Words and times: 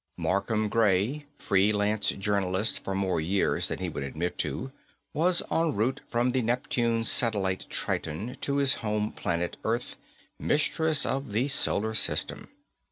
Markham 0.17 0.67
Gray, 0.67 1.27
free 1.37 1.71
lance 1.71 2.09
journalist 2.09 2.83
for 2.83 2.95
more 2.95 3.21
years 3.21 3.67
than 3.67 3.77
he 3.77 3.87
would 3.87 4.01
admit 4.01 4.39
to, 4.39 4.71
was 5.13 5.43
en 5.51 5.75
route 5.75 6.01
from 6.09 6.31
the 6.31 6.41
Neptune 6.41 7.03
satellite 7.03 7.67
Triton 7.69 8.35
to 8.41 8.55
his 8.55 8.73
home 8.81 9.11
planet, 9.11 9.57
Earth, 9.63 9.97
mistress 10.39 11.05
of 11.05 11.33
the 11.33 11.47
Solar 11.47 11.93
System. 11.93 12.49